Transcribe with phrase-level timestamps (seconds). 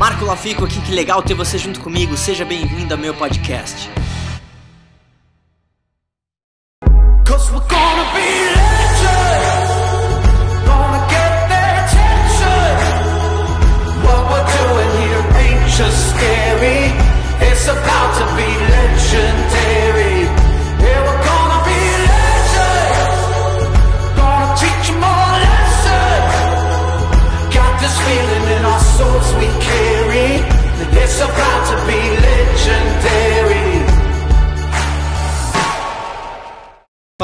[0.00, 2.16] Marco Lafico aqui, que legal ter você junto comigo.
[2.16, 3.90] Seja bem-vindo ao meu podcast.
[7.26, 8.49] Cause we're gonna be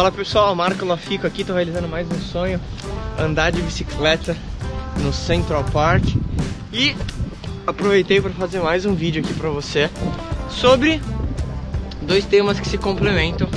[0.07, 2.61] Fala pessoal, Marco Lafico aqui, tô realizando mais um sonho,
[3.19, 4.37] andar de bicicleta
[5.03, 6.05] no Central Park
[6.73, 6.95] e
[7.67, 9.91] aproveitei para fazer mais um vídeo aqui para você
[10.49, 11.03] sobre
[12.03, 13.49] dois temas que se complementam,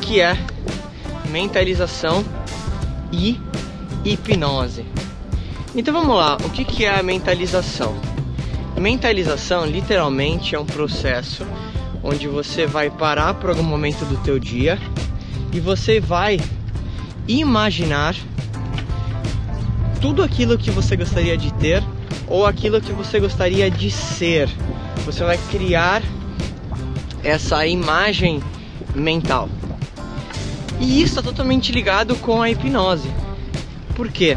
[0.00, 0.36] que é
[1.30, 2.24] mentalização
[3.12, 3.40] e
[4.04, 4.84] hipnose.
[5.76, 7.94] Então vamos lá, o que que é a mentalização?
[8.76, 11.46] Mentalização literalmente é um processo
[12.02, 14.76] onde você vai parar por algum momento do teu dia
[15.52, 16.40] e você vai
[17.26, 18.14] imaginar
[20.00, 21.82] tudo aquilo que você gostaria de ter
[22.26, 24.48] ou aquilo que você gostaria de ser.
[25.04, 26.02] Você vai criar
[27.22, 28.42] essa imagem
[28.94, 29.48] mental.
[30.80, 33.10] E isso está totalmente ligado com a hipnose.
[33.94, 34.36] Por quê?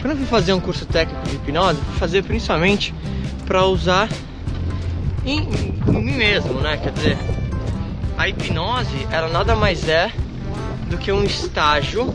[0.00, 2.92] Quando eu fui fazer um curso técnico de hipnose, fui fazer principalmente
[3.46, 4.08] para usar
[5.24, 5.38] em,
[5.88, 6.76] em mim mesmo, né?
[6.76, 7.18] Quer dizer,
[8.24, 10.10] a hipnose, ela nada mais é
[10.88, 12.06] do que um estágio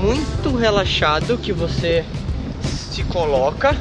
[0.00, 2.04] muito relaxado que você
[2.62, 3.76] se coloca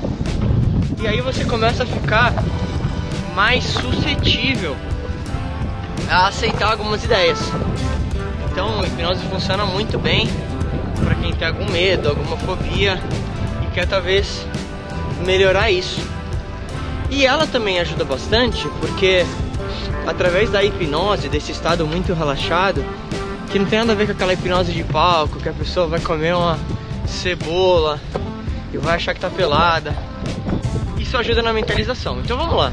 [1.00, 2.34] e aí você começa a ficar
[3.36, 4.76] mais suscetível
[6.10, 7.40] a aceitar algumas ideias.
[8.50, 10.28] Então, a hipnose funciona muito bem
[11.04, 13.00] para quem tem algum medo, alguma fobia
[13.62, 14.44] e quer talvez
[15.24, 16.02] melhorar isso.
[17.12, 19.24] E ela também ajuda bastante porque
[20.06, 22.84] através da hipnose, desse estado muito relaxado,
[23.52, 26.00] que não tem nada a ver com aquela hipnose de palco, que a pessoa vai
[26.00, 26.58] comer uma
[27.06, 28.00] cebola
[28.74, 29.96] e vai achar que tá pelada.
[30.98, 32.20] Isso ajuda na mentalização.
[32.20, 32.72] Então vamos lá.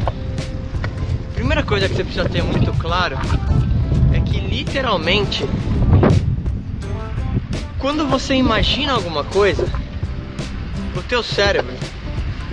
[1.34, 3.18] Primeira coisa que você precisa ter muito claro
[4.12, 5.44] é que literalmente
[7.80, 9.66] quando você imagina alguma coisa,
[10.94, 11.72] o teu cérebro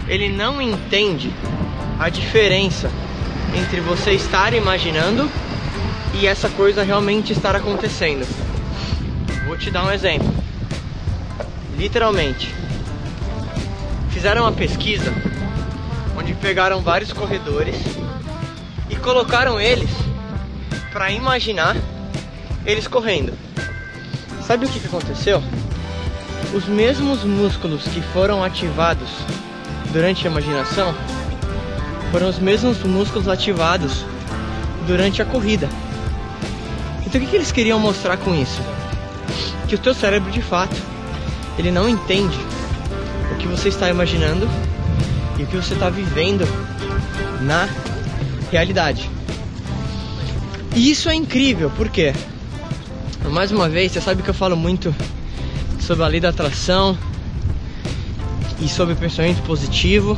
[0.08, 1.30] ele não entende
[2.00, 2.90] a diferença
[3.58, 5.30] entre você estar imaginando
[6.14, 8.26] e essa coisa realmente estar acontecendo.
[9.46, 10.32] Vou te dar um exemplo.
[11.76, 12.54] Literalmente,
[14.12, 15.14] fizeram uma pesquisa
[16.18, 17.76] onde pegaram vários corredores
[18.90, 19.90] e colocaram eles
[20.92, 21.76] para imaginar
[22.66, 23.34] eles correndo.
[24.46, 25.42] Sabe o que, que aconteceu?
[26.54, 29.10] Os mesmos músculos que foram ativados
[29.92, 30.96] durante a imaginação
[32.12, 34.06] foram os mesmos músculos ativados
[34.86, 35.70] durante a corrida.
[37.06, 38.62] Então o que, que eles queriam mostrar com isso?
[39.68, 40.76] Que o teu cérebro de fato
[41.58, 42.38] ele não entende
[43.32, 44.48] o que você está imaginando
[45.38, 46.48] e o que você está vivendo
[47.42, 47.68] na
[48.52, 49.10] realidade.
[50.76, 52.14] E isso é incrível, por quê?
[53.32, 54.96] Mais uma vez, você sabe que eu falo muito
[55.80, 56.98] sobre a lei da atração
[58.62, 60.18] e sobre o pensamento positivo.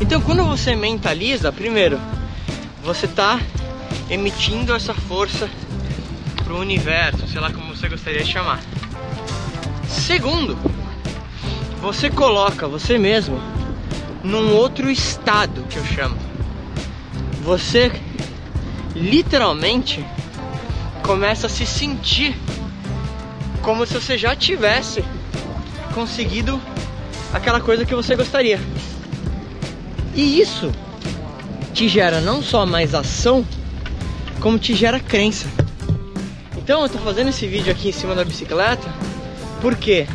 [0.00, 2.00] Então, quando você mentaliza, primeiro,
[2.82, 3.40] você está
[4.08, 5.48] emitindo essa força
[6.44, 8.60] para o universo, sei lá como você gostaria de chamar.
[9.88, 10.56] Segundo,
[11.80, 13.40] você coloca você mesmo
[14.22, 16.16] num outro estado que eu chamo.
[17.42, 17.92] Você
[18.94, 20.04] literalmente
[21.02, 22.36] começa a se sentir
[23.62, 25.04] como se você já tivesse
[25.94, 26.60] conseguido
[27.32, 28.60] aquela coisa que você gostaria.
[30.14, 30.72] E isso
[31.72, 33.46] te gera não só mais ação,
[34.40, 35.46] como te gera crença.
[36.56, 38.88] Então eu tô fazendo esse vídeo aqui em cima da bicicleta
[39.60, 40.06] porque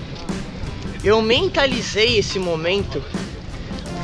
[1.03, 3.03] eu mentalizei esse momento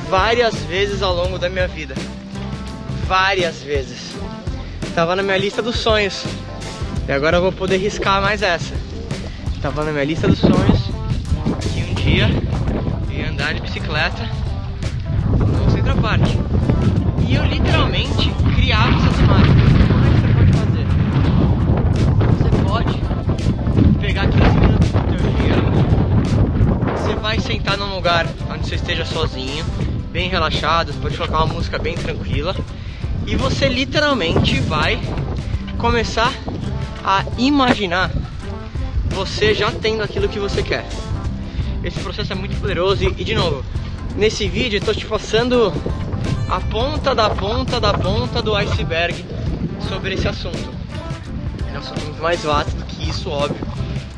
[0.10, 1.96] várias vezes ao longo da minha vida.
[3.08, 4.14] Várias vezes.
[4.96, 6.24] Tava na minha lista dos sonhos.
[7.08, 8.74] E agora eu vou poder riscar mais essa.
[9.62, 10.80] Tava na minha lista dos sonhos
[11.74, 12.30] que um dia
[13.12, 14.30] ia andar de bicicleta
[15.90, 16.22] Central Park.
[17.28, 19.56] E eu literalmente criava essas imagens.
[19.88, 20.86] Como é que você pode fazer?
[22.38, 23.02] Você pode
[24.00, 25.56] pegar 15 minutos do teu dia.
[26.96, 29.66] Você vai sentar num lugar onde você esteja sozinho,
[30.12, 32.56] bem relaxado, você pode colocar uma música bem tranquila.
[33.26, 35.00] E você literalmente vai
[35.78, 36.32] começar
[37.04, 38.12] a imaginar
[39.10, 40.86] você já tendo aquilo que você quer.
[41.84, 43.64] Esse processo é muito poderoso e, e de novo,
[44.20, 45.74] nesse vídeo estou te passando
[46.50, 49.26] a ponta da ponta da ponta do iceberg
[49.88, 50.70] sobre esse assunto.
[51.72, 53.66] É um assunto muito mais vasto do que isso, óbvio.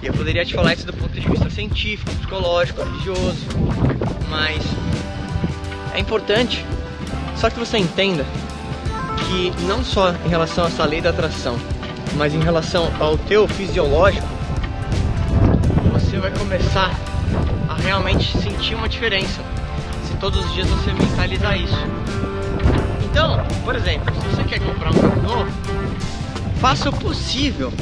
[0.02, 3.46] E eu poderia te falar isso do ponto de vista científico, psicológico, religioso,
[4.28, 4.64] mas
[5.94, 6.66] é importante
[7.36, 8.26] só que você entenda
[9.28, 11.56] que não só em relação a essa lei da atração,
[12.16, 14.28] mas em relação ao teu fisiológico,
[15.94, 16.92] você vai começar
[17.70, 19.42] a realmente sentir uma diferença
[20.22, 21.76] todos os dias você mentalizar isso.
[23.04, 25.52] Então, por exemplo, se você quer comprar um carro novo,
[26.62, 27.74] faça o possível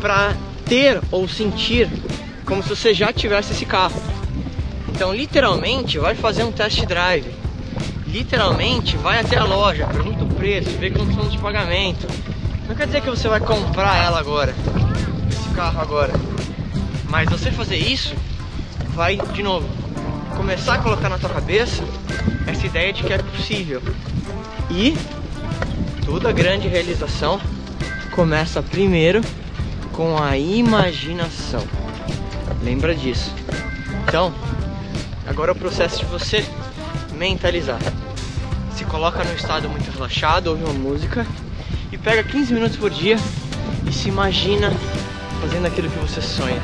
[0.00, 0.32] para
[0.64, 1.90] ter ou sentir
[2.44, 4.00] como se você já tivesse esse carro.
[4.88, 7.34] Então, literalmente, vai fazer um test drive.
[8.06, 12.06] Literalmente, vai até a loja, pergunta o preço, vê condições de pagamento.
[12.68, 14.54] Não quer dizer que você vai comprar ela agora,
[15.28, 16.12] esse carro agora.
[17.10, 18.14] Mas você fazer isso,
[18.94, 19.85] vai de novo
[20.36, 21.82] começar a colocar na tua cabeça
[22.46, 23.82] essa ideia de que é possível.
[24.70, 24.96] E
[26.04, 27.40] toda grande realização
[28.14, 29.22] começa primeiro
[29.92, 31.66] com a imaginação.
[32.62, 33.32] Lembra disso.
[34.06, 34.32] Então,
[35.26, 36.44] agora é o processo de você
[37.14, 37.80] mentalizar.
[38.76, 41.26] Se coloca num estado muito relaxado, ouve uma música
[41.90, 43.16] e pega 15 minutos por dia
[43.88, 44.70] e se imagina
[45.40, 46.60] fazendo aquilo que você sonha.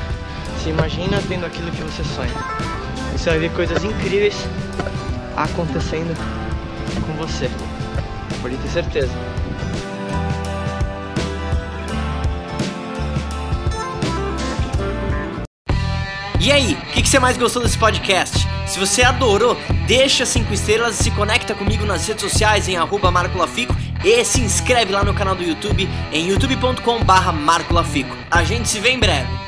[0.63, 2.82] Se imagina tendo aquilo que você sonha.
[3.23, 4.35] Você vai ver coisas incríveis
[5.37, 6.13] acontecendo
[7.07, 7.49] com você.
[8.41, 9.13] Pode ter certeza.
[16.41, 18.45] E aí, o que, que você mais gostou desse podcast?
[18.67, 23.13] Se você adorou, deixa 5 estrelas e se conecta comigo nas redes sociais em arroba
[23.13, 23.73] marcolafico
[24.05, 28.17] e se inscreve lá no canal do YouTube em youtube.com barra marcolafico.
[28.29, 29.42] A gente se vê em breve.